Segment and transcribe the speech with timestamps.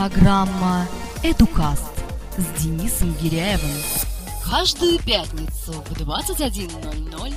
[0.00, 0.88] Программа
[1.22, 1.92] «Эдукаст»
[2.38, 3.76] с Денисом Гиряевым.
[4.42, 7.34] Каждую пятницу в 21.00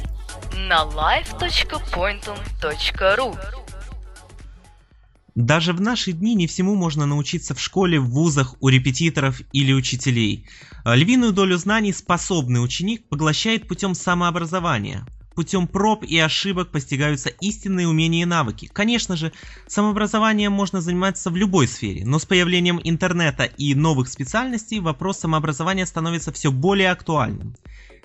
[0.70, 3.38] на live.pointum.ru
[5.36, 9.74] Даже в наши дни не всему можно научиться в школе, в вузах, у репетиторов или
[9.74, 10.48] учителей.
[10.86, 15.06] Львиную долю знаний способный ученик поглощает путем самообразования–
[15.36, 18.70] Путем проб и ошибок постигаются истинные умения и навыки.
[18.72, 19.32] Конечно же,
[19.68, 25.86] самообразованием можно заниматься в любой сфере, но с появлением интернета и новых специальностей вопрос самообразования
[25.86, 27.56] становится все более актуальным.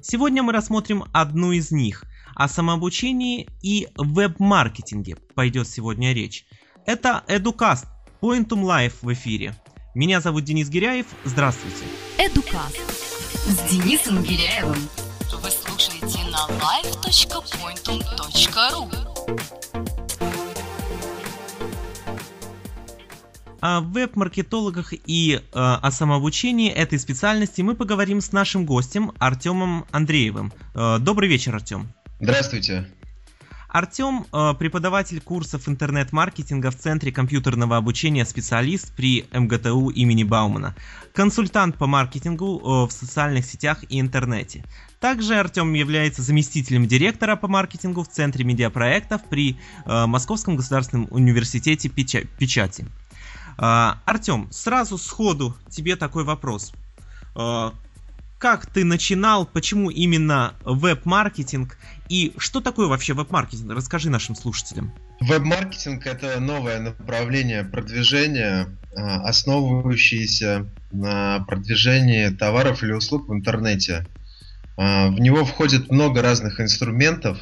[0.01, 2.05] Сегодня мы рассмотрим одну из них.
[2.35, 6.47] О самообучении и веб-маркетинге пойдет сегодня речь.
[6.87, 7.87] Это Educast,
[8.23, 9.55] Pointum Live в эфире.
[9.95, 11.07] Меня зовут Денис Гиряев.
[11.25, 11.85] Здравствуйте.
[12.17, 12.79] Educast
[13.47, 14.79] с Денисом Гиряевым.
[15.43, 16.47] Вы слушаете на
[17.09, 18.91] live.pointum.ru
[23.61, 30.53] О веб-маркетологах и э, о самообучении этой специальности мы поговорим с нашим гостем Артемом Андреевым.
[30.75, 31.89] Э, добрый вечер, Артем.
[32.21, 32.87] Здравствуйте.
[33.69, 40.75] Артем э,– преподаватель курсов интернет-маркетинга в Центре компьютерного обучения специалист при МГТУ имени Баумана,
[41.13, 44.65] консультант по маркетингу э, в социальных сетях и интернете.
[45.01, 51.91] Также Артем является заместителем директора по маркетингу в Центре медиапроектов при э, Московском государственном университете
[51.91, 52.87] печати.
[53.59, 56.73] Артем, сразу сходу тебе такой вопрос
[58.39, 61.77] как ты начинал, почему именно веб-маркетинг
[62.09, 63.73] и что такое вообще веб-маркетинг?
[63.73, 64.93] Расскажи нашим слушателям.
[65.21, 74.07] Веб-маркетинг это новое направление продвижения, а, основывающееся на продвижении товаров или услуг в интернете.
[74.77, 77.39] А, в него входит много разных инструментов,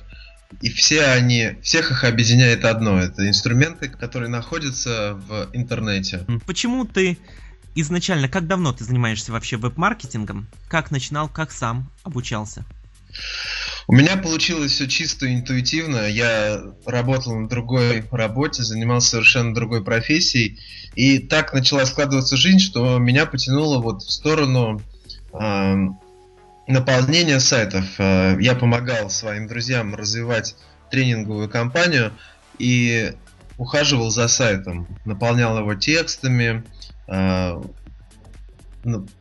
[0.62, 2.98] и все они, всех их объединяет одно.
[2.98, 6.24] Это инструменты, которые находятся в интернете.
[6.46, 7.18] Почему ты
[7.76, 10.48] изначально, как давно ты занимаешься вообще веб-маркетингом?
[10.68, 12.64] Как начинал, как сам обучался?
[13.86, 16.08] У меня получилось все чисто интуитивно.
[16.08, 20.58] Я работал на другой работе, занимался совершенно другой профессией.
[20.96, 24.82] И так начала складываться жизнь, что меня потянуло вот в сторону
[25.32, 25.76] э,
[26.66, 27.84] наполнения сайтов.
[27.98, 30.56] Э, я помогал своим друзьям развивать
[30.90, 32.12] тренинговую компанию
[32.58, 33.12] и
[33.56, 36.64] ухаживал за сайтом, наполнял его текстами,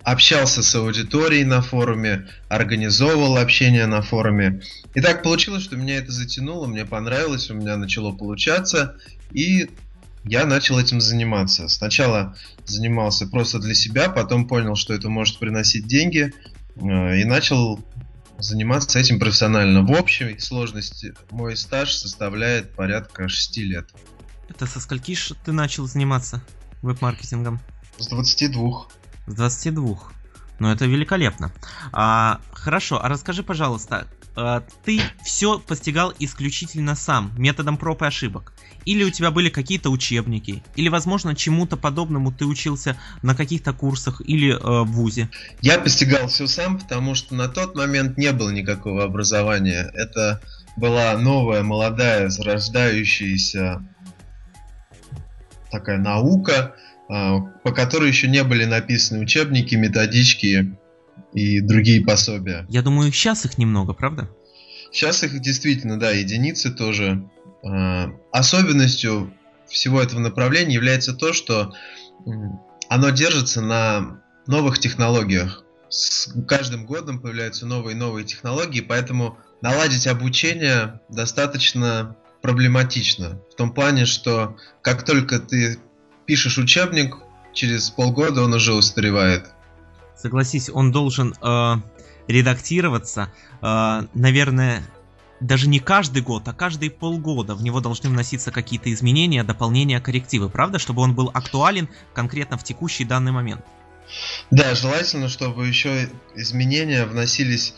[0.03, 4.61] общался с аудиторией на форуме, организовывал общение на форуме.
[4.93, 8.97] И так получилось, что меня это затянуло, мне понравилось, у меня начало получаться,
[9.31, 9.69] и
[10.23, 11.67] я начал этим заниматься.
[11.67, 12.35] Сначала
[12.65, 16.33] занимался просто для себя, потом понял, что это может приносить деньги,
[16.75, 17.79] э, и начал
[18.37, 19.81] заниматься этим профессионально.
[19.83, 23.89] В общей сложности мой стаж составляет порядка 6 лет.
[24.49, 26.43] Это со скольки ты начал заниматься
[26.81, 27.59] веб-маркетингом?
[27.97, 28.87] С 22.
[29.27, 29.97] С 22.
[30.59, 31.51] Ну, это великолепно.
[31.91, 38.53] А, хорошо, а расскажи, пожалуйста, а, ты все постигал исключительно сам, методом проб и ошибок?
[38.85, 40.63] Или у тебя были какие-то учебники?
[40.75, 45.29] Или, возможно, чему-то подобному ты учился на каких-то курсах или э, в ВУЗе?
[45.61, 49.89] Я постигал все сам, потому что на тот момент не было никакого образования.
[49.93, 50.41] Это
[50.77, 53.83] была новая, молодая, зарождающаяся
[55.71, 56.75] такая наука,
[57.07, 60.75] по которой еще не были написаны учебники, методички
[61.33, 62.65] и другие пособия.
[62.69, 64.29] Я думаю, сейчас их немного, правда?
[64.91, 67.29] Сейчас их действительно, да, единицы тоже.
[67.63, 69.33] А, особенностью
[69.67, 71.73] всего этого направления является то, что
[72.89, 75.63] оно держится на новых технологиях.
[75.89, 83.41] С каждым годом появляются новые и новые технологии, поэтому наладить обучение достаточно проблематично.
[83.51, 85.79] В том плане, что как только ты
[86.25, 87.17] пишешь учебник,
[87.53, 89.45] через полгода он уже устаревает.
[90.15, 91.75] Согласись, он должен э,
[92.27, 93.31] редактироваться,
[93.61, 94.83] э, наверное,
[95.39, 100.49] даже не каждый год, а каждые полгода в него должны вноситься какие-то изменения, дополнения, коррективы,
[100.49, 103.63] правда, чтобы он был актуален конкретно в текущий данный момент.
[104.51, 107.73] Да, желательно, чтобы еще изменения вносились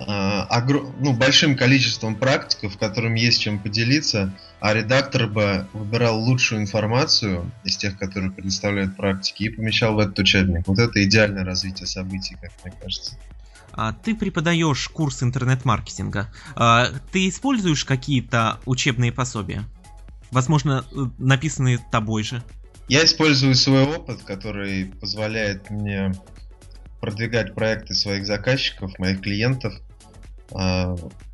[0.00, 0.86] Э, огр...
[0.98, 7.76] ну, большим количеством практиков, которым есть чем поделиться, а редактор бы выбирал лучшую информацию из
[7.76, 10.66] тех, которые предоставляют практики, и помещал в этот учебник.
[10.66, 13.18] Вот это идеальное развитие событий, как мне кажется.
[13.72, 16.32] А ты преподаешь курс интернет-маркетинга.
[16.56, 19.64] А, ты используешь какие-то учебные пособия?
[20.30, 22.42] Возможно, э, написанные тобой же?
[22.88, 26.14] Я использую свой опыт, который позволяет мне
[27.00, 29.74] продвигать проекты своих заказчиков, моих клиентов–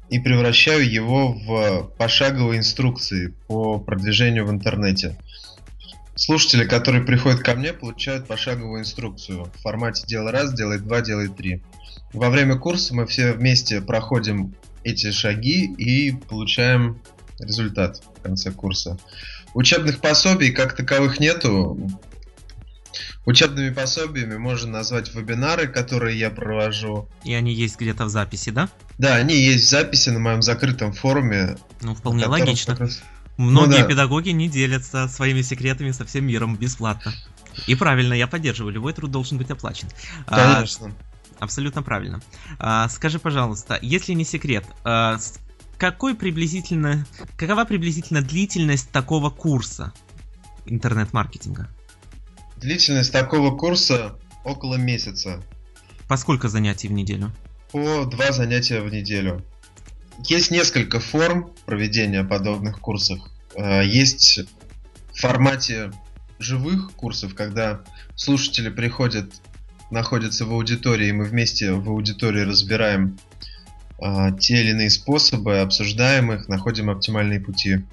[0.08, 5.18] и превращаю его в пошаговые инструкции по продвижению в интернете.
[6.14, 11.28] слушатели, которые приходят ко мне, получают пошаговую инструкцию в формате «делай раз, делай два, делай
[11.28, 11.62] три».
[12.12, 14.54] Во время курса мы все вместе проходим
[14.84, 17.00] эти шаги и получаем
[17.38, 18.98] результат в конце курса.
[19.52, 21.78] Учебных пособий как таковых нету.
[23.24, 27.08] Учебными пособиями можно назвать вебинары, которые я провожу.
[27.24, 28.68] И они есть где-то в записи, да?
[28.98, 31.56] Да, они есть в записи на моем закрытом форуме.
[31.82, 32.76] Ну, вполне логично.
[32.76, 33.02] Раз...
[33.36, 33.84] Многие ну, да.
[33.84, 37.12] педагоги не делятся своими секретами со всем миром бесплатно.
[37.66, 39.88] И правильно, я поддерживаю, любой труд должен быть оплачен.
[40.26, 40.94] А, Конечно.
[41.38, 42.20] А, абсолютно правильно.
[42.58, 45.18] А, скажи, пожалуйста, если не секрет, а,
[45.78, 47.06] какой приблизительно,
[47.36, 49.92] какова приблизительно длительность такого курса
[50.64, 51.68] интернет-маркетинга?
[52.56, 55.42] Длительность такого курса около месяца.
[56.08, 57.32] По сколько занятий в неделю?
[57.72, 59.44] По два занятия в неделю.
[60.24, 63.18] Есть несколько форм проведения подобных курсов.
[63.54, 64.40] Э, есть
[65.12, 65.92] в формате
[66.38, 67.80] живых курсов, когда
[68.14, 69.32] слушатели приходят,
[69.90, 73.18] находятся в аудитории, и мы вместе в аудитории разбираем
[73.98, 77.84] а, те или иные способы, обсуждаем их, находим оптимальные пути.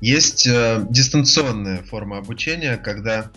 [0.00, 3.30] Есть а, дистанционная форма обучения, когда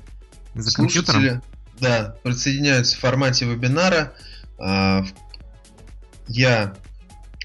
[0.55, 1.41] За слушатели
[1.79, 4.13] да, присоединяются в формате вебинара.
[4.59, 5.03] А,
[6.27, 6.75] я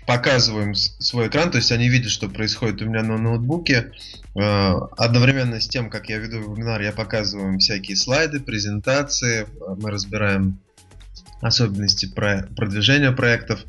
[0.06, 3.92] показываю им свой экран, то есть они видят, что происходит у меня на ноутбуке.
[4.34, 9.48] Одновременно с тем, как я веду вебинар, я показываю им всякие слайды, презентации,
[9.78, 10.60] мы разбираем
[11.40, 13.60] особенности продвижения проектов.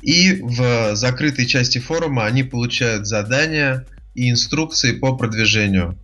[0.00, 5.98] И в закрытой части форума они получают задания и инструкции по продвижению.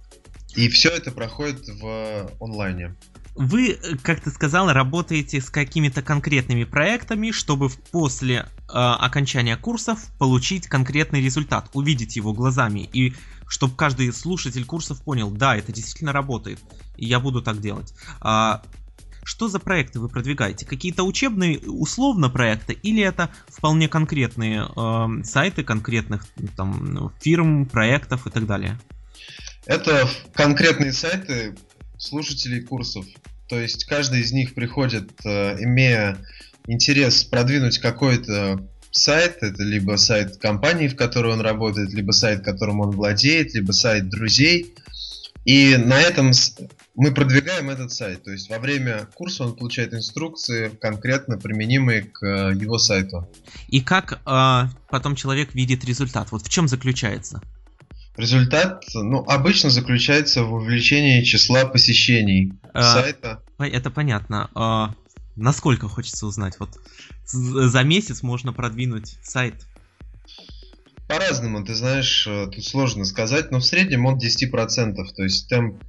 [0.55, 2.95] И все это проходит в онлайне.
[3.35, 8.45] Вы, как ты сказал, работаете с какими-то конкретными проектами, чтобы после э,
[8.75, 13.15] окончания курсов получить конкретный результат, увидеть его глазами, и
[13.49, 16.61] чтобы каждый слушатель курсов понял, да, это действительно работает,
[16.97, 17.95] и я буду так делать.
[18.21, 18.63] А,
[19.25, 20.67] что за проекты вы продвигаете?
[20.67, 28.31] Какие-то учебные условно проекты или это вполне конкретные э, сайты конкретных там фирм, проектов и
[28.31, 28.79] так далее?
[29.67, 31.55] Это конкретные сайты
[31.99, 33.06] слушателей курсов.
[33.49, 36.19] То есть каждый из них приходит, э, имея
[36.67, 42.81] интерес продвинуть какой-то сайт, это либо сайт компании, в которой он работает, либо сайт, которым
[42.81, 44.75] он владеет, либо сайт друзей.
[45.44, 46.31] И на этом
[46.94, 48.23] мы продвигаем этот сайт.
[48.23, 53.29] То есть во время курса он получает инструкции, конкретно применимые к э, его сайту.
[53.69, 56.31] И как э, потом человек видит результат?
[56.31, 57.41] Вот в чем заключается?
[58.17, 63.43] Результат, ну, обычно заключается в увеличении числа посещений а, сайта.
[63.59, 64.50] Это понятно.
[64.55, 64.94] А,
[65.37, 66.59] насколько хочется узнать?
[66.59, 66.79] Вот
[67.25, 69.55] за месяц можно продвинуть сайт
[71.12, 75.85] по-разному, ты знаешь, э, тут сложно сказать, но в среднем он 10%, то есть темп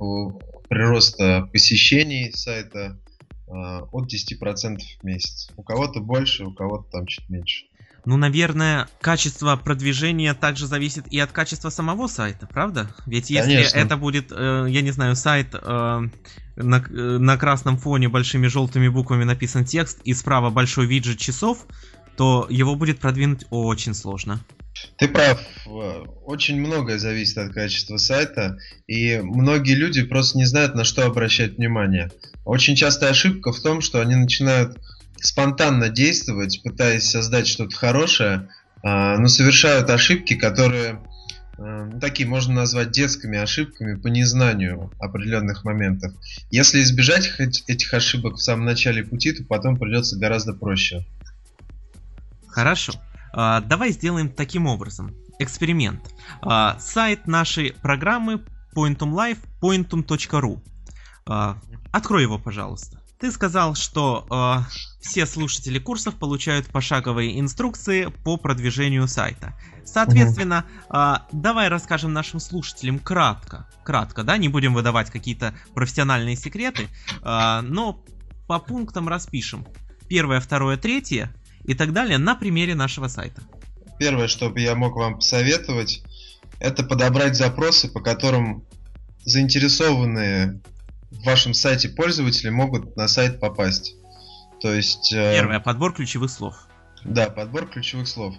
[0.67, 2.99] прироста посещений сайта
[3.47, 5.49] э, от 10% в месяц.
[5.55, 7.65] У кого-то больше, у кого-то там чуть меньше.
[8.05, 12.93] Ну, наверное, качество продвижения также зависит и от качества самого сайта, правда?
[13.05, 13.77] Ведь если Конечно.
[13.77, 16.01] это будет, э, я не знаю, сайт э,
[16.57, 21.65] на, э, на красном фоне большими желтыми буквами написан текст и справа большой виджет часов,
[22.17, 24.41] то его будет продвинуть очень сложно.
[24.97, 25.39] Ты прав.
[26.25, 28.57] Очень многое зависит от качества сайта,
[28.87, 32.11] и многие люди просто не знают, на что обращать внимание.
[32.43, 34.77] Очень частая ошибка в том, что они начинают
[35.23, 38.49] спонтанно действовать, пытаясь создать что-то хорошее,
[38.83, 41.01] а, но совершают ошибки, которые
[41.57, 46.13] а, ну, такие можно назвать детскими ошибками по незнанию определенных моментов.
[46.51, 51.05] Если избежать этих ошибок в самом начале пути, то потом придется гораздо проще.
[52.47, 52.93] Хорошо.
[53.31, 55.15] А, давай сделаем таким образом.
[55.39, 56.01] Эксперимент.
[56.79, 58.43] Сайт нашей программы
[58.75, 60.61] Pointum Live pointum.ru.
[61.25, 61.57] А,
[61.91, 63.02] открой его, пожалуйста.
[63.23, 69.57] Ты сказал, что э, все слушатели курсов получают пошаговые инструкции по продвижению сайта.
[69.85, 76.89] Соответственно, э, давай расскажем нашим слушателям кратко, кратко, да, не будем выдавать какие-то профессиональные секреты,
[77.23, 78.03] э, но
[78.45, 79.65] по пунктам распишем.
[80.09, 83.41] Первое, второе, третье и так далее на примере нашего сайта.
[83.99, 86.03] Первое, что бы я мог вам посоветовать,
[86.59, 88.65] это подобрать запросы, по которым
[89.23, 90.59] заинтересованные
[91.13, 93.95] в вашем сайте пользователи могут на сайт попасть.
[94.61, 95.13] То есть...
[95.13, 96.55] Э, Первое, подбор ключевых слов.
[97.03, 98.35] Да, подбор ключевых слов.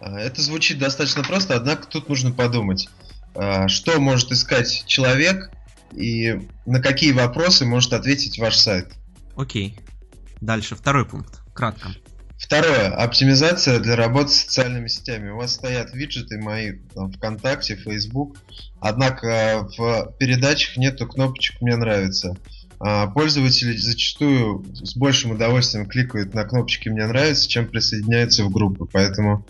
[0.00, 2.88] Э, это звучит достаточно просто, однако тут нужно подумать,
[3.34, 5.50] э, что может искать человек
[5.92, 8.92] и на какие вопросы может ответить ваш сайт.
[9.36, 9.78] Окей.
[10.40, 11.90] Дальше, второй пункт, кратко.
[12.42, 12.88] Второе.
[12.88, 15.30] Оптимизация для работы с социальными сетями.
[15.30, 18.36] У вас стоят виджеты мои там, ВКонтакте, Facebook,
[18.80, 22.36] однако в передачах нету кнопочек «Мне нравится».
[22.80, 28.86] А пользователи зачастую с большим удовольствием кликают на кнопочки «Мне нравится», чем присоединяются в группы.
[28.92, 29.46] Поэтому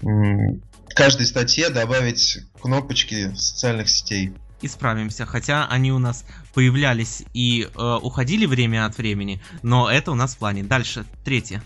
[0.00, 4.32] в каждой статье добавить кнопочки социальных сетей
[4.64, 6.24] исправимся, хотя они у нас
[6.54, 10.62] появлялись и э, уходили время от времени, но это у нас в плане.
[10.62, 11.62] Дальше, третье.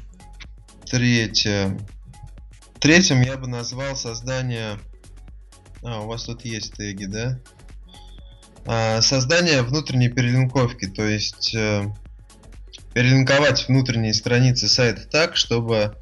[0.90, 1.78] Третье.
[2.78, 4.78] Третьим я бы назвал создание...
[5.82, 7.38] А, у вас тут есть теги, да?
[8.66, 11.84] А, создание внутренней перелинковки, то есть э,
[12.94, 15.96] перелинковать внутренние страницы сайта так, чтобы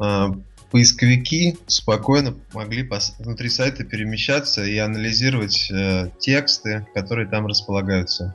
[0.00, 0.26] э,
[0.70, 8.34] поисковики спокойно могли внутри сайта перемещаться и анализировать э, тексты, которые там располагаются.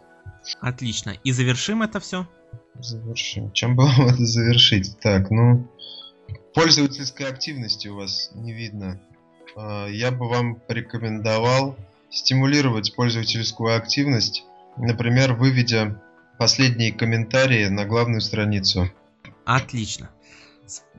[0.61, 1.11] Отлично.
[1.23, 2.27] И завершим это все?
[2.79, 3.51] Завершим.
[3.51, 4.97] Чем было это завершить?
[4.99, 5.69] Так, ну...
[6.55, 8.97] Пользовательской активности у вас не видно.
[9.57, 11.75] А, я бы вам порекомендовал
[12.09, 14.45] стимулировать пользовательскую активность,
[14.77, 16.01] например, выведя
[16.39, 18.89] последние комментарии на главную страницу.
[19.43, 20.09] Отлично.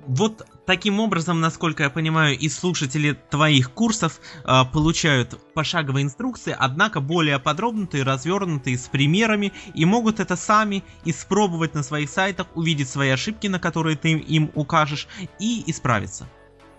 [0.06, 7.00] Вот таким образом, насколько я понимаю, и слушатели твоих курсов э, получают пошаговые инструкции, однако
[7.00, 13.10] более подробные, развернутые, с примерами, и могут это сами испробовать на своих сайтах, увидеть свои
[13.10, 15.08] ошибки, на которые ты им укажешь,
[15.40, 16.28] и исправиться.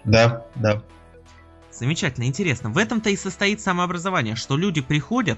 [0.06, 0.82] Да, да.
[1.72, 2.70] Замечательно, интересно.
[2.70, 5.38] В этом-то и состоит самообразование, что люди приходят,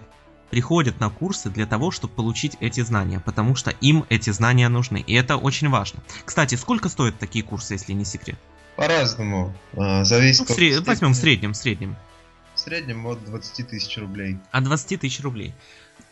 [0.49, 5.03] приходят на курсы для того, чтобы получить эти знания, потому что им эти знания нужны,
[5.05, 6.01] и это очень важно.
[6.25, 8.37] Кстати, сколько стоят такие курсы, если не секрет?
[8.75, 10.87] По-разному, а, зависит ну, сред...
[10.87, 11.97] Возьмем в среднем, в среднем.
[12.55, 14.37] В среднем от 20 тысяч рублей.
[14.51, 15.53] От 20 тысяч рублей.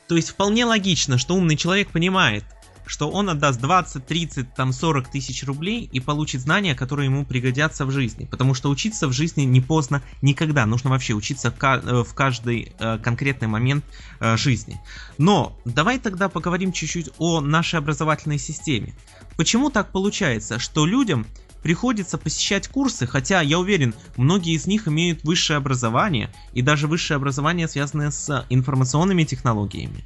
[0.07, 2.43] То есть вполне логично, что умный человек понимает,
[2.87, 7.85] что он отдаст 20, 30, там 40 тысяч рублей и получит знания, которые ему пригодятся
[7.85, 8.25] в жизни.
[8.25, 10.65] Потому что учиться в жизни не поздно никогда.
[10.65, 13.85] Нужно вообще учиться в, э, каждый э, конкретный момент
[14.19, 14.81] э, жизни.
[15.17, 18.95] Но давай тогда поговорим чуть-чуть о нашей образовательной системе.
[19.35, 21.27] Почему так получается, что людям
[21.61, 27.17] приходится посещать курсы, хотя я уверен, многие из них имеют высшее образование и даже высшее
[27.17, 30.05] образование, связанное с информационными технологиями.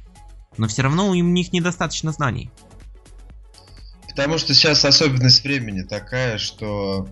[0.58, 2.50] Но все равно у них недостаточно знаний.
[4.14, 7.08] Потому что сейчас особенность времени такая, что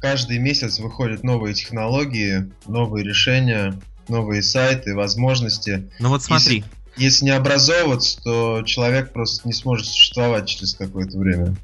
[0.00, 5.88] каждый месяц выходят новые технологии, новые решения, новые сайты, возможности.
[6.00, 6.64] Ну вот смотри.
[6.96, 11.56] Если, если не образовываться, то человек просто не сможет существовать через какое-то время.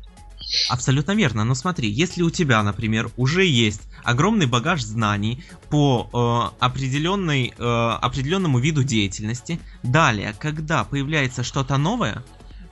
[0.70, 6.64] Абсолютно верно, но смотри, если у тебя, например, уже есть огромный багаж знаний по э,
[6.64, 7.62] определенной, э,
[8.00, 12.24] определенному виду деятельности, далее, когда появляется что-то новое,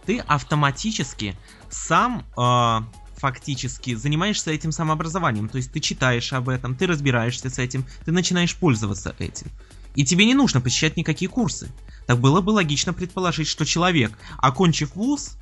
[0.07, 1.37] ты автоматически
[1.69, 2.81] сам э,
[3.17, 5.49] фактически занимаешься этим самообразованием.
[5.49, 9.49] То есть ты читаешь об этом, ты разбираешься с этим, ты начинаешь пользоваться этим.
[9.95, 11.71] И тебе не нужно посещать никакие курсы.
[12.07, 15.37] Так было бы логично предположить, что человек, окончив вуз,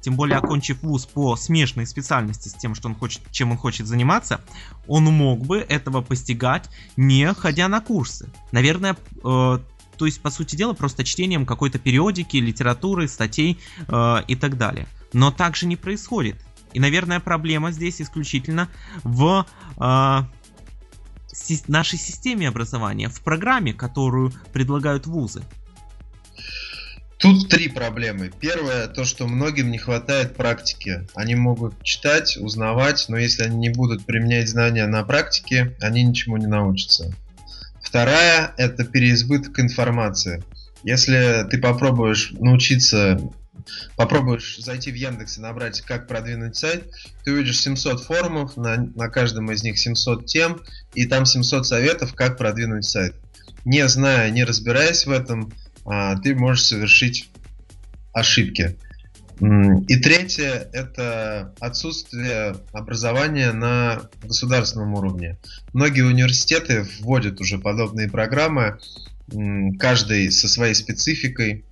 [0.00, 3.86] тем более окончив вуз по смежной специальности с тем, что он хочет, чем он хочет
[3.86, 4.40] заниматься,
[4.86, 8.30] он мог бы этого постигать, не ходя на курсы.
[8.52, 9.58] Наверное, э,
[9.98, 14.86] то есть, по сути дела, просто чтением какой-то периодики, литературы, статей э, и так далее.
[15.12, 16.36] Но так же не происходит.
[16.72, 18.68] И, наверное, проблема здесь исключительно
[19.02, 20.18] в э,
[21.32, 25.42] си- нашей системе образования, в программе, которую предлагают вузы.
[27.18, 28.30] Тут три проблемы.
[28.38, 31.08] Первое, то, что многим не хватает практики.
[31.16, 36.36] Они могут читать, узнавать, но если они не будут применять знания на практике, они ничему
[36.36, 37.12] не научатся.
[37.88, 40.44] Вторая– это переизбыток информации.
[40.84, 43.18] Если ты попробуешь научиться,
[43.96, 46.84] попробуешь зайти в Яндекс и набрать «Как продвинуть сайт»,
[47.24, 50.60] ты увидишь 700 форумов, на, на каждом из них 700 тем,
[50.92, 53.14] и там 700 советов, как продвинуть сайт.
[53.64, 55.50] Не зная, не разбираясь в этом,
[55.86, 57.30] а, ты можешь совершить
[58.12, 58.76] ошибки.
[59.40, 65.38] И третье– это отсутствие образования на государственном уровне.
[65.72, 68.78] Многие университеты вводят уже подобные программы,
[69.78, 71.64] каждый со своей спецификой.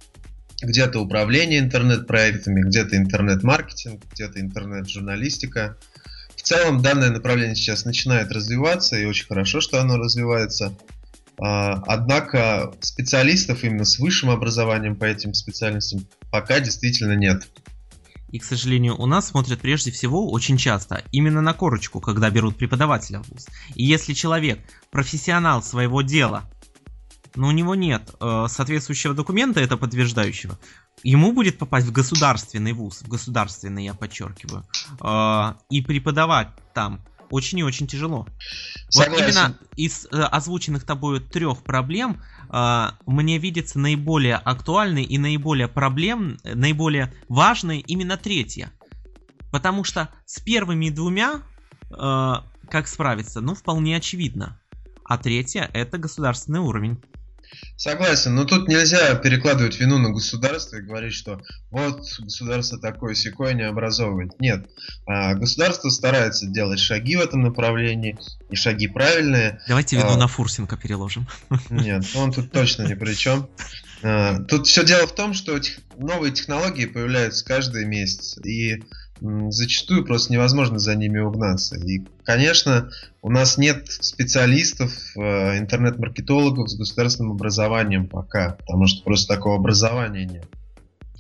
[0.63, 5.77] Где-то управление интернет-проектами, где-то интернет-маркетинг, где-то интернет-журналистика.
[6.35, 10.75] В целом данное направление сейчас начинает развиваться, и очень хорошо, что оно развивается.
[11.39, 17.49] А, однако специалистов именно с высшим образованием по этим специальностям пока действительно нет.
[18.29, 22.57] И, к сожалению, у нас смотрят прежде всего очень часто именно на корочку, когда берут
[22.57, 23.47] преподавателя в ВУЗ.
[23.75, 24.59] И если человек
[24.91, 26.51] профессионал своего дела,
[27.37, 30.59] но у него нет э, соответствующего документа, это подтверждающего,
[31.03, 34.65] ему будет попасть в государственный вуз, в государственный, я подчеркиваю,
[35.01, 38.27] э, и преподавать там очень и очень тяжело.
[38.89, 39.13] Согласен.
[39.13, 45.69] Вот именно из э, озвученных тобой трех проблем э, мне видится наиболее актуальной и наиболее
[45.69, 48.73] проблем, наиболее важной именно третья.
[49.51, 51.43] Потому что с первыми двумя
[51.91, 52.35] э,
[52.71, 54.61] как справиться, ну вполне очевидно.
[55.05, 57.01] А третья это государственный уровень.
[57.77, 63.53] Согласен, но тут нельзя перекладывать вину на государство и говорить, что вот государство такое секое
[63.53, 64.41] не образовывает.
[64.41, 64.67] Нет,
[65.07, 68.19] а, государство старается делать шаги в этом направлении,
[68.51, 69.61] и шаги правильные.
[69.69, 71.27] Давайте вину а, на Фурсенко переложим.
[71.71, 73.49] Нет, он тут точно ни при чем.
[74.03, 75.61] А, тут все дело в том, что
[75.99, 78.83] новые технологии появляются каждый месяц, и
[79.21, 81.77] зачастую просто невозможно за ними угнаться.
[81.77, 82.91] И, конечно,
[83.23, 90.27] у нас нет специалистов, э, интернет-маркетологов с государственным образованием пока, потому что просто такого образования
[90.27, 90.49] нет.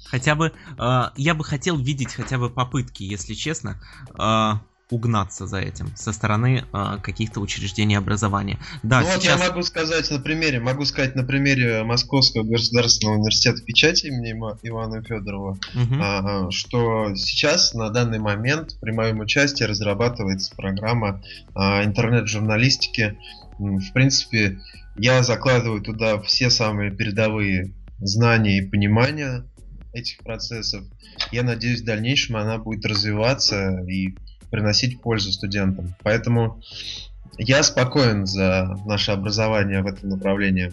[0.04, 3.80] Хотя бы, э, я бы хотел видеть хотя бы попытки, если честно,
[4.18, 4.52] э,
[4.90, 8.58] угнаться за этим со стороны э, каких-то учреждений образования.
[8.82, 9.16] Да, ну сейчас...
[9.16, 14.32] вот я могу сказать на примере, могу сказать на примере Московского государственного университета печати имени
[14.62, 15.94] Ивана Федорова, угу.
[15.94, 21.22] э, что сейчас на данный момент при моем участии разрабатывается программа
[21.54, 23.18] э, интернет-журналистики.
[23.58, 24.60] В принципе,
[24.96, 29.44] я закладываю туда все самые передовые знания и понимания
[29.92, 30.84] этих процессов.
[31.32, 34.14] Я надеюсь, в дальнейшем она будет развиваться и
[34.56, 35.94] приносить пользу студентам.
[36.02, 36.62] Поэтому
[37.36, 40.72] я спокоен за наше образование в этом направлении.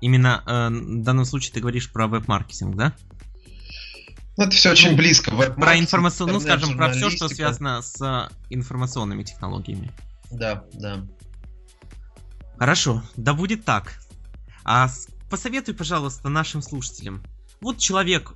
[0.00, 2.94] Именно э, в данном случае ты говоришь про веб-маркетинг, да?
[4.38, 5.30] Ну, это все очень близко.
[5.30, 9.92] Про информацию, ну, скажем, про все, что связано с информационными технологиями.
[10.30, 11.06] Да, да.
[12.58, 13.92] Хорошо, да будет так.
[14.64, 14.88] А
[15.28, 17.22] посоветуй, пожалуйста, нашим слушателям.
[17.60, 18.32] Вот человек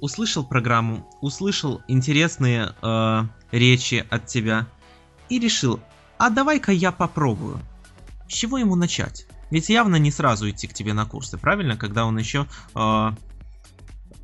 [0.00, 3.22] услышал программу, услышал интересные э,
[3.54, 4.66] речи от тебя
[5.28, 5.80] и решил,
[6.18, 7.60] а давай-ка я попробую.
[8.28, 9.26] С чего ему начать?
[9.50, 11.76] Ведь явно не сразу идти к тебе на курсы, правильно?
[11.76, 13.10] Когда он еще э,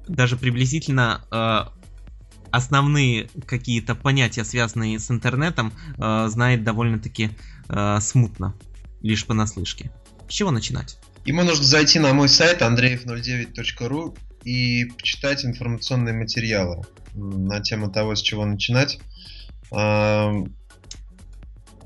[0.08, 1.70] даже приблизительно э,
[2.50, 7.30] основные какие-то понятия, связанные с интернетом, э, знает довольно-таки
[7.68, 8.54] э, смутно,
[9.02, 9.92] лишь понаслышке.
[10.28, 10.98] С чего начинать?
[11.24, 18.22] Ему нужно зайти на мой сайт andreев09.ru и почитать информационные материалы на тему того, с
[18.22, 18.98] чего начинать.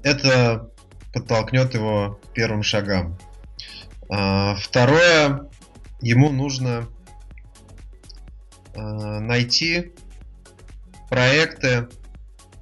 [0.04, 0.70] Это
[1.14, 3.16] подтолкнет его к первым шагам.
[4.10, 5.48] А, второе,
[6.00, 6.88] ему нужно
[8.74, 9.92] а, найти
[11.08, 11.88] проекты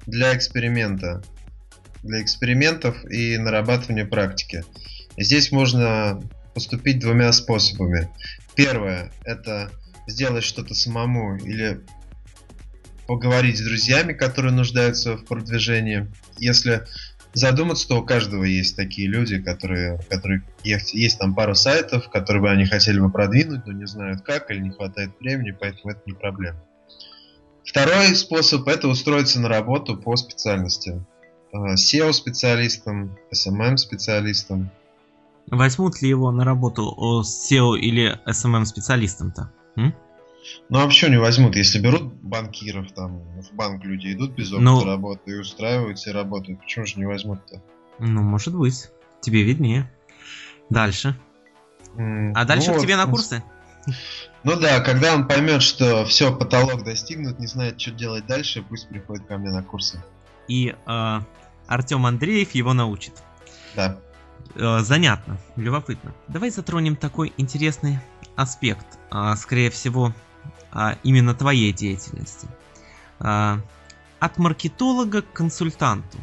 [0.05, 1.23] для эксперимента,
[2.03, 4.63] для экспериментов и нарабатывания практики.
[5.17, 6.21] здесь можно
[6.53, 8.09] поступить двумя способами.
[8.55, 9.71] Первое– это
[10.07, 11.81] сделать что-то самому или
[13.07, 16.11] поговорить с друзьями, которые нуждаются в продвижении.
[16.37, 16.83] Если
[17.33, 22.41] задуматься, то у каждого есть такие люди, которые, которые есть, есть там пару сайтов, которые
[22.41, 26.01] бы они хотели бы продвинуть, но не знают как или не хватает времени, поэтому это
[26.05, 26.59] не проблема.
[27.65, 31.03] Второй способ это устроиться на работу по специальности.
[31.53, 34.69] Э, SEO-специалистом, SMM-специалистом.
[35.47, 39.51] Возьмут ли его на работу SEO или SMM-специалистом-то?
[40.69, 44.63] Ну а почему не возьмут, если берут банкиров, там, в банк люди идут без опыта
[44.63, 47.61] ну, работы и устраиваются и работают, почему же не возьмут-то?
[47.99, 48.89] Ну, может быть.
[49.21, 49.89] Тебе виднее.
[50.69, 51.17] Дальше.
[51.95, 53.43] Mm, а дальше ну, к тебе на курсы?
[54.45, 58.89] Ну да, когда он поймет, что все, потолок достигнут, не знает, что делать дальше, пусть
[58.89, 60.03] приходит ко мне на курсы.
[60.49, 61.19] И э,
[61.67, 63.13] Артем Андреев его научит.
[63.75, 63.99] Да.
[64.55, 66.13] Э, занятно, любопытно.
[66.27, 67.99] Давай затронем такой интересный
[68.35, 70.13] аспект, э, скорее всего, а,
[71.03, 72.47] именно твоей деятельности.
[73.19, 73.59] А,
[74.19, 76.17] от маркетолога к консультанту.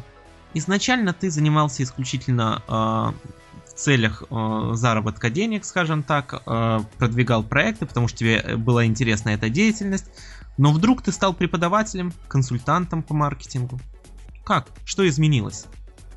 [0.53, 3.13] Изначально ты занимался исключительно а,
[3.65, 4.23] в целях
[4.73, 6.43] заработка денег, скажем так,
[6.97, 10.05] продвигал проекты, потому что тебе была интересна эта деятельность,
[10.57, 13.79] но вдруг ты стал преподавателем, консультантом по маркетингу.
[14.43, 14.67] Как?
[14.85, 15.65] Что изменилось?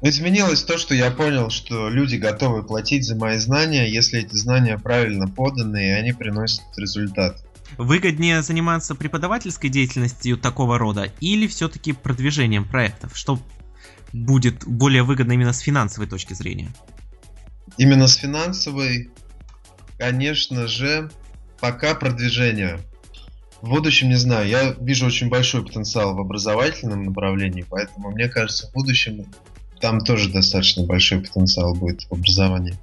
[0.02, 4.76] Изменилось то, что я понял, что люди готовы платить за мои знания, если эти знания
[4.76, 7.42] правильно поданы и они приносят результат
[7.78, 13.16] выгоднее заниматься преподавательской деятельностью такого рода или все-таки продвижением проектов?
[13.16, 13.38] Что
[14.12, 16.72] будет более выгодно именно с финансовой точки зрения?
[17.76, 19.10] Именно с финансовой,
[19.98, 21.10] конечно же,
[21.60, 22.80] пока продвижение.
[23.60, 28.68] В будущем не знаю, я вижу очень большой потенциал в образовательном направлении, поэтому мне кажется,
[28.68, 29.24] в будущем
[29.80, 32.74] там тоже достаточно большой потенциал будет в образовании.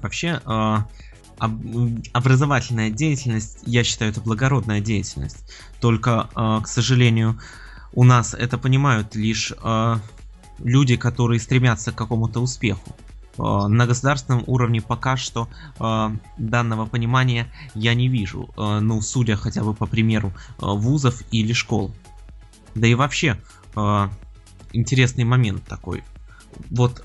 [0.00, 0.86] Вообще, а,
[1.38, 5.38] образовательная деятельность, я считаю, это благородная деятельность.
[5.80, 7.38] Только, к сожалению,
[7.92, 9.52] у нас это понимают лишь
[10.58, 12.94] люди, которые стремятся к какому-то успеху.
[13.38, 15.48] На государственном уровне пока что
[16.38, 21.94] данного понимания я не вижу, ну, судя хотя бы по примеру вузов или школ.
[22.74, 23.38] Да и вообще,
[24.72, 26.02] интересный момент такой.
[26.70, 27.04] Вот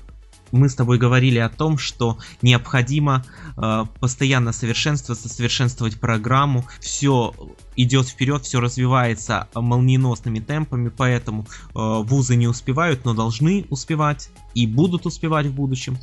[0.54, 3.24] мы с тобой говорили о том, что необходимо
[3.56, 7.34] э, постоянно совершенствоваться, совершенствовать программу, все
[7.76, 14.66] идет вперед, все развивается молниеносными темпами, поэтому э, вузы не успевают, но должны успевать и
[14.66, 15.98] будут успевать в будущем.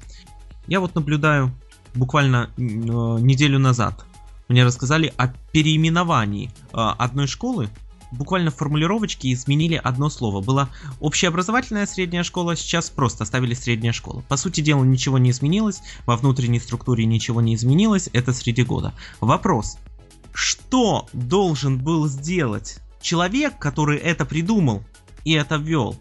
[0.67, 1.51] Я вот наблюдаю
[1.95, 4.05] буквально э, неделю назад.
[4.47, 7.69] Мне рассказали о переименовании э, одной школы
[8.11, 10.41] буквально в формулировочке изменили одно слово.
[10.41, 10.69] Была
[10.99, 14.23] общеобразовательная средняя школа, сейчас просто оставили средняя школа.
[14.27, 18.93] По сути дела ничего не изменилось, во внутренней структуре ничего не изменилось, это среди года.
[19.19, 19.77] Вопрос.
[20.33, 24.83] Что должен был сделать человек, который это придумал
[25.23, 25.95] и это ввел,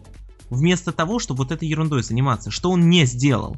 [0.49, 2.51] вместо того, чтобы вот этой ерундой заниматься?
[2.51, 3.57] Что он не сделал?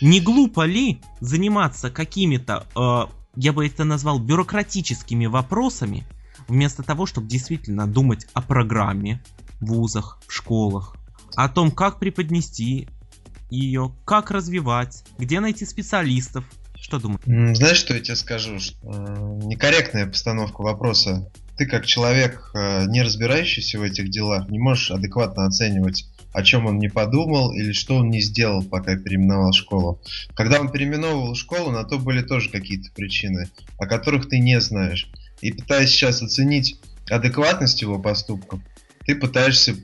[0.00, 6.06] Не глупо ли заниматься какими-то, э, я бы это назвал, бюрократическими вопросами,
[6.50, 9.22] вместо того, чтобы действительно думать о программе
[9.60, 10.96] в вузах, в школах,
[11.36, 12.88] о том, как преподнести
[13.50, 16.44] ее, как развивать, где найти специалистов.
[16.74, 17.56] Что думаешь?
[17.56, 18.56] Знаешь, что я тебе скажу?
[18.82, 21.30] Э, некорректная постановка вопроса.
[21.56, 26.66] Ты как человек, э, не разбирающийся в этих делах, не можешь адекватно оценивать о чем
[26.66, 30.00] он не подумал или что он не сделал, пока переименовал школу.
[30.34, 35.08] Когда он переименовывал школу, на то были тоже какие-то причины, о которых ты не знаешь
[35.40, 38.60] и пытаясь сейчас оценить адекватность его поступков,
[39.06, 39.74] ты пытаешься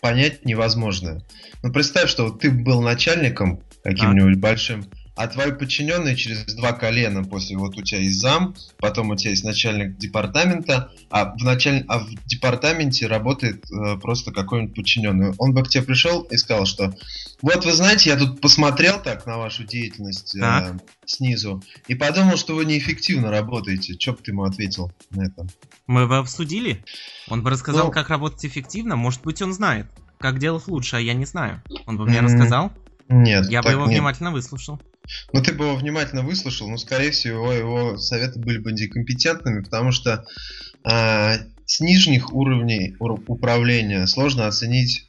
[0.00, 1.22] понять невозможное.
[1.62, 4.40] Ну представь, что вот ты был начальником каким-нибудь а.
[4.40, 9.16] большим, а твои подчиненные через два колена после вот у тебя есть зам, потом у
[9.16, 11.84] тебя есть начальник департамента, а в, началь...
[11.88, 15.34] а в департаменте работает э, просто какой-нибудь подчиненный.
[15.38, 16.94] Он бы к тебе пришел и сказал, что
[17.42, 22.54] вот вы знаете, я тут посмотрел так на вашу деятельность э, снизу и подумал, что
[22.54, 23.96] вы неэффективно работаете.
[23.96, 25.46] Че бы ты ему ответил на это?
[25.86, 26.84] Мы бы обсудили.
[27.28, 28.96] Он бы рассказал, ну, как работать эффективно.
[28.96, 29.86] Может быть, он знает,
[30.18, 31.62] как делать лучше, а я не знаю.
[31.86, 32.72] Он бы мне рассказал.
[33.14, 33.48] Нет.
[33.48, 33.90] Я бы его нет.
[33.90, 34.80] внимательно выслушал.
[35.32, 39.92] Ну, ты бы его внимательно выслушал, но, скорее всего, его советы были бы некомпетентными, потому
[39.92, 40.24] что
[40.84, 45.06] э, с нижних уровней управления сложно оценить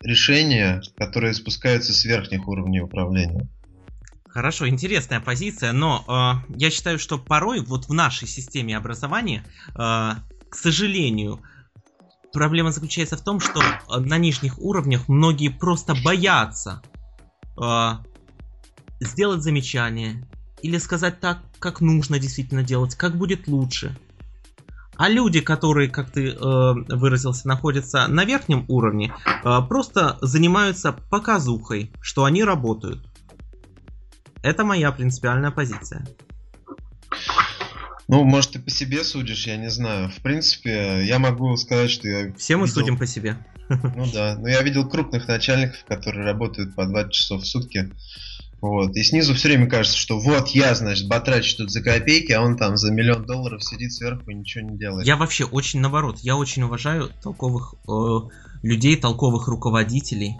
[0.00, 3.48] решения, которые спускаются с верхних уровней управления.
[4.28, 9.76] Хорошо, интересная позиция, но э, я считаю, что порой вот в нашей системе образования, э,
[9.76, 11.40] к сожалению,
[12.32, 16.82] проблема заключается в том, что на нижних уровнях многие просто боятся
[17.60, 17.90] э,
[19.00, 20.26] сделать замечание
[20.62, 23.96] или сказать так, как нужно действительно делать, как будет лучше.
[24.96, 31.92] А люди, которые, как ты э, выразился, находятся на верхнем уровне, э, просто занимаются показухой,
[32.00, 33.06] что они работают.
[34.42, 36.06] Это моя принципиальная позиция.
[38.08, 40.10] Ну, может, ты по себе судишь, я не знаю.
[40.10, 42.32] В принципе, я могу сказать, что я...
[42.34, 42.80] Все мы видел...
[42.80, 43.36] судим по себе.
[43.68, 47.90] Ну да, но я видел крупных начальников, которые работают по 20 часов в сутки.
[48.60, 48.96] Вот.
[48.96, 52.56] И снизу все время кажется, что вот я, значит, батрачу тут за копейки, а он
[52.56, 55.06] там за миллион долларов сидит сверху и ничего не делает.
[55.06, 58.18] Я вообще очень наоборот, я очень уважаю толковых э,
[58.62, 60.36] людей, толковых руководителей,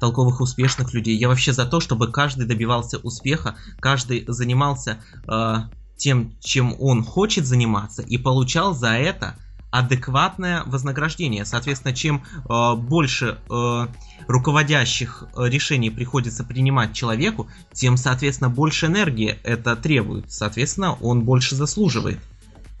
[0.00, 1.16] толковых успешных людей.
[1.16, 5.54] Я вообще за то, чтобы каждый добивался успеха, каждый занимался э,
[6.00, 9.36] тем, чем он хочет заниматься и получал за это
[9.70, 11.44] адекватное вознаграждение.
[11.44, 13.86] Соответственно, чем э, больше э,
[14.26, 20.32] руководящих э, решений приходится принимать человеку, тем, соответственно, больше энергии это требует.
[20.32, 22.18] Соответственно, он больше заслуживает.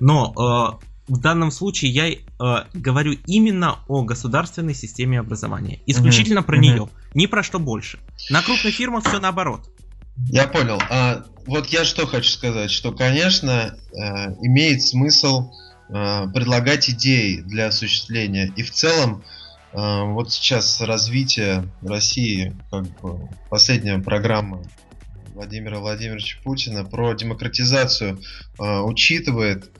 [0.00, 2.18] Но э, в данном случае я э,
[2.72, 5.80] говорю именно о государственной системе образования.
[5.86, 6.42] Исключительно mm-hmm.
[6.44, 6.60] про mm-hmm.
[6.60, 6.88] нее.
[7.14, 8.00] Ни про что больше.
[8.30, 9.68] На крупных фирмах все наоборот.
[10.28, 10.80] Я понял.
[10.90, 13.98] А, вот я что хочу сказать, что, конечно, э,
[14.42, 15.50] имеет смысл
[15.92, 18.52] Э, предлагать идеи для осуществления.
[18.56, 19.24] И в целом,
[19.72, 24.62] э, вот сейчас развитие России, как бы последняя программа
[25.34, 28.20] Владимира Владимировича Путина про демократизацию
[28.58, 29.70] э, учитывает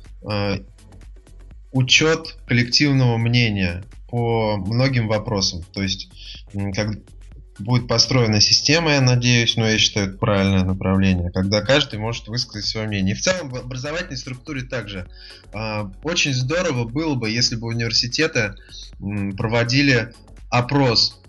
[1.72, 5.62] учет коллективного мнения по многим вопросам.
[5.72, 6.10] То есть,
[6.74, 6.90] как,
[7.60, 12.66] будет построена система, я надеюсь, но я считаю, это правильное направление, когда каждый может высказать
[12.66, 13.14] свое мнение.
[13.14, 15.06] И в целом в образовательной структуре также.
[15.52, 18.54] А, очень здорово было бы, если бы университеты
[19.36, 20.12] проводили
[20.50, 21.20] опрос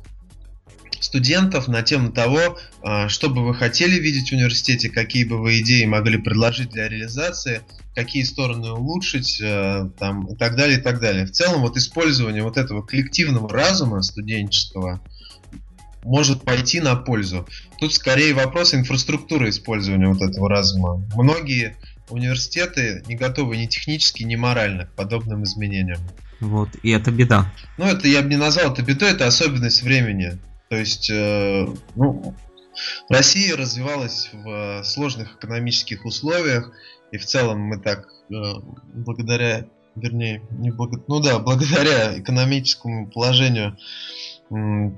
[1.00, 5.60] студентов на тему того, а, что бы вы хотели видеть в университете, какие бы вы
[5.60, 7.62] идеи могли предложить для реализации,
[7.96, 11.26] какие стороны улучшить, э, там, и так далее, и так далее.
[11.26, 15.02] В целом, вот использование вот этого коллективного разума студенческого
[16.04, 17.48] может пойти на пользу.
[17.80, 21.04] Тут скорее вопрос инфраструктуры использования вот этого разума.
[21.16, 21.78] Многие
[22.10, 26.00] университеты не готовы ни технически, ни морально к подобным изменениям.
[26.40, 27.52] Вот, и это беда.
[27.78, 30.40] Ну, это я бы не назвал это бедой, это особенность времени.
[30.70, 32.36] То есть, э, ну,
[33.10, 36.72] Россия развивалась в э, сложных экономических условиях,
[37.12, 38.34] и в целом мы так, э,
[38.94, 43.78] благодаря, вернее, не благо, ну да, благодаря экономическому положению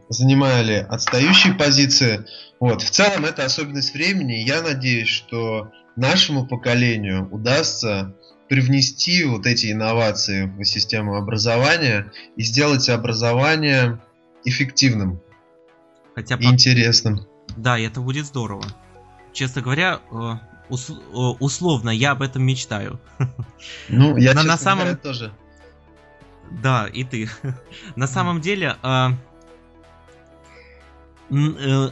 [0.10, 2.26] занимали отстающие позиции.
[2.60, 4.34] Вот, в целом это особенность времени.
[4.34, 8.16] Я надеюсь, что нашему поколению удастся
[8.50, 14.00] привнести вот эти инновации в систему образования и сделать образование
[14.44, 15.22] эффективным
[16.16, 17.26] Хотя и интересным.
[17.56, 18.64] Да, это будет здорово.
[19.34, 20.34] Честно говоря, э,
[20.70, 20.94] ус- э,
[21.40, 23.00] условно я об этом мечтаю.
[23.90, 25.32] Ну, я, Но честно на самом- говоря, тоже.
[26.52, 27.30] Да, и ты.
[27.96, 29.08] На самом деле, э,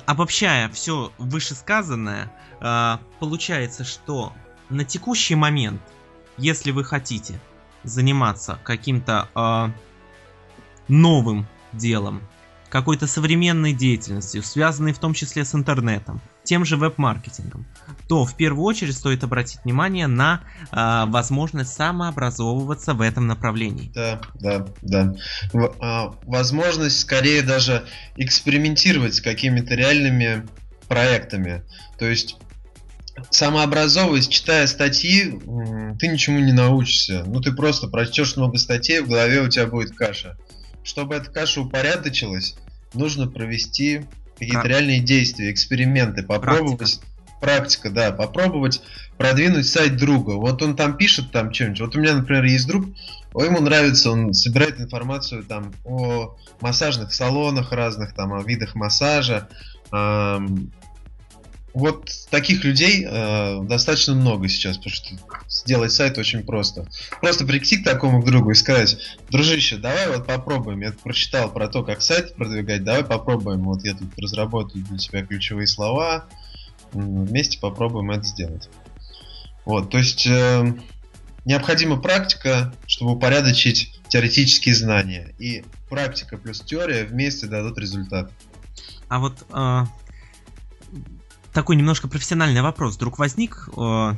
[0.06, 4.34] обобщая все вышесказанное, э, получается, что
[4.70, 5.82] на текущий момент,
[6.38, 7.40] если вы хотите
[7.84, 9.70] заниматься каким-то э,
[10.88, 12.22] новым делом,
[12.70, 17.66] какой-то современной деятельностью, связанной в том числе с интернетом, тем же веб-маркетингом,
[18.08, 23.92] то в первую очередь стоит обратить внимание на э, возможность самообразовываться в этом направлении.
[23.94, 25.16] Да, да, да.
[25.54, 27.86] В- а, возможность скорее даже
[28.18, 30.48] экспериментировать с какими-то реальными
[30.88, 31.64] проектами.
[31.98, 32.38] То есть
[33.30, 35.40] самообразовываясь, читая статьи,
[36.00, 37.24] ты ничему не научишься.
[37.26, 40.38] Ну, ты просто прочтешь много статей, в голове у тебя будет каша.
[40.84, 42.56] Чтобы эта каша упорядочилась,
[42.94, 44.06] нужно провести
[44.46, 47.00] какие-то реальные действия, эксперименты, попробовать.
[47.40, 48.84] Практика, да, попробовать
[49.18, 50.34] продвинуть сайт друга.
[50.34, 51.82] Вот он там пишет там что-нибудь.
[51.82, 52.86] Вот у меня, например, есть друг,
[53.34, 59.48] ему нравится, он собирает информацию там о массажных салонах разных, там о видах массажа.
[61.74, 65.16] Вот таких людей э, достаточно много сейчас, потому что
[65.48, 66.86] сделать сайт очень просто.
[67.22, 68.98] Просто прийти к такому другу и сказать,
[69.30, 70.82] дружище, давай вот попробуем.
[70.82, 73.64] Я прочитал про то, как сайт продвигать, давай попробуем.
[73.64, 76.26] Вот я тут разработаю для тебя ключевые слова.
[76.92, 78.70] Вместе попробуем это сделать.
[79.64, 80.74] Вот, то есть э,
[81.46, 85.34] необходима практика, чтобы упорядочить теоретические знания.
[85.40, 88.32] И практика плюс теория вместе дадут результат.
[89.08, 89.84] А вот э,
[91.54, 93.70] такой немножко профессиональный вопрос вдруг возник.
[93.78, 94.14] Э,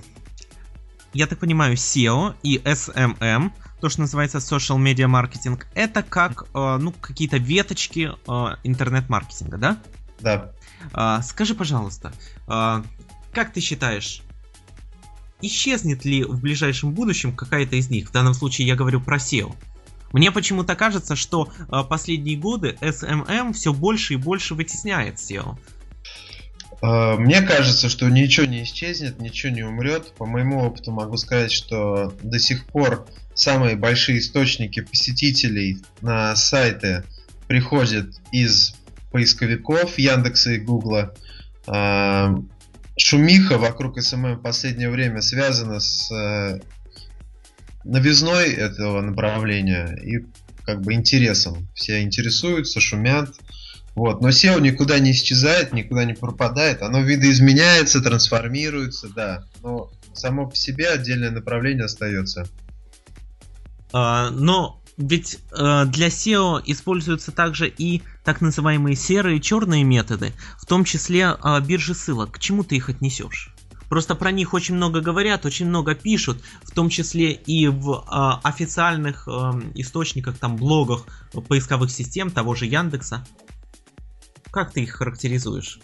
[1.13, 6.78] я так понимаю, SEO и SMM, то, что называется Social Media Marketing, это как, э,
[6.80, 9.78] ну, какие-то веточки э, интернет-маркетинга, да?
[10.19, 10.54] Да.
[11.22, 12.13] Скажи, пожалуйста,
[12.46, 14.22] как ты считаешь,
[15.41, 18.10] исчезнет ли в ближайшем будущем какая-то из них?
[18.10, 19.54] В данном случае я говорю про SEO.
[20.13, 21.52] Мне почему-то кажется, что
[21.89, 25.58] последние годы SMM все больше и больше вытесняет SEO.
[26.84, 30.13] Э, Мне кажется, что ничего не исчезнет, ничего не умрет.
[30.15, 37.04] По моему опыту могу сказать, что до сих пор самые большие источники посетителей на сайты
[37.48, 38.76] приходят из
[39.12, 41.13] поисковиков Яндекса и Гугла.
[41.67, 42.36] Э,
[42.96, 46.60] Шумиха вокруг SMM в последнее время связана с э,
[47.86, 50.26] новизной этого направления и
[50.65, 51.67] как бы интересом.
[51.74, 53.30] Все интересуются, шумят.
[53.95, 54.21] Вот.
[54.21, 56.82] Но SEO никуда не исчезает, никуда не пропадает.
[56.82, 59.43] Оно видоизменяется, трансформируется, да.
[59.62, 62.47] Но само по себе отдельное направление остается.
[63.91, 70.34] А, но ведь э, для SEO используются также и так называемые серые и черные методы,
[70.58, 72.32] в том числе э, биржи ссылок.
[72.32, 73.53] К чему ты их отнесешь?
[73.89, 78.47] Просто про них очень много говорят, очень много пишут, в том числе и в э,
[78.47, 79.32] официальных э,
[79.75, 83.25] источниках, там, блогах э, поисковых систем того же Яндекса.
[84.51, 85.79] Как ты их характеризуешь?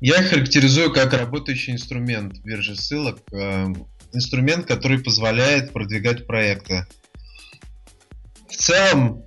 [0.00, 3.20] Я их характеризую как работающий инструмент биржи ссылок.
[3.32, 3.66] э,
[4.12, 6.86] инструмент, который позволяет продвигать проекты.
[8.48, 9.24] В целом,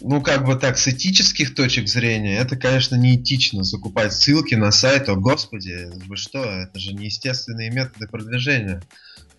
[0.00, 5.08] ну как бы так, с этических точек зрения, это, конечно, неэтично закупать ссылки на сайт.
[5.08, 8.82] О, господи, вы что, это же неестественные методы продвижения.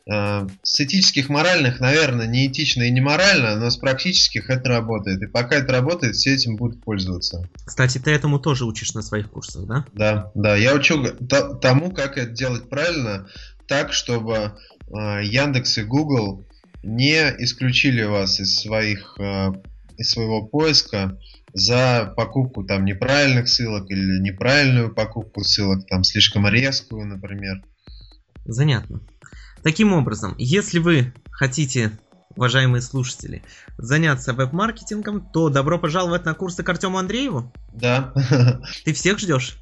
[0.10, 5.22] Э, С этических, моральных, наверное, неэтично и не морально, но с практических это работает.
[5.22, 7.48] И пока это работает, все этим будут пользоваться.
[7.66, 9.86] Кстати, ты этому тоже учишь на своих курсах, да?
[9.94, 11.04] Да, да, я учу
[11.62, 13.28] тому, как это делать правильно,
[13.68, 14.54] так, чтобы
[14.88, 16.46] э, Яндекс и Google
[16.84, 19.52] не исключили вас из своих э,
[19.98, 21.18] из своего поиска
[21.54, 27.62] за покупку там неправильных ссылок или неправильную покупку ссылок, там слишком резкую, например.
[28.46, 29.02] Занятно.
[29.64, 32.00] Таким образом, если вы хотите,
[32.36, 33.44] уважаемые слушатели,
[33.78, 37.52] заняться веб-маркетингом, то добро пожаловать на курсы к Артему Андрееву.
[37.74, 38.14] Да.
[38.86, 39.58] Ты всех ждешь?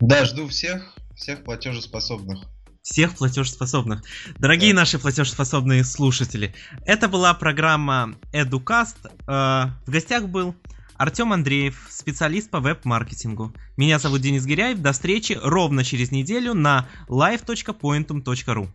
[0.00, 2.44] Да, жду всех, всех платежеспособных
[2.82, 4.04] всех платежеспособных.
[4.38, 4.80] Дорогие да.
[4.80, 8.94] наши платежеспособные слушатели, это была программа Educast.
[9.26, 10.54] Э, в гостях был
[10.94, 13.52] Артем Андреев, специалист по веб-маркетингу.
[13.76, 14.78] Меня зовут Денис Гиряев.
[14.78, 18.68] До встречи ровно через неделю на live.pointum.ru.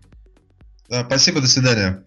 [0.91, 2.03] Да, спасибо, до свидания.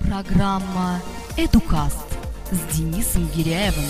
[0.00, 1.02] Программа
[1.36, 2.06] Educast
[2.50, 3.84] с Денисом Гиряевым.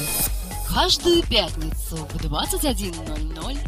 [0.75, 3.59] Каждую пятницу в 21.00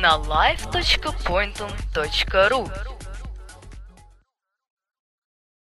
[0.00, 2.70] на live.pointum.ru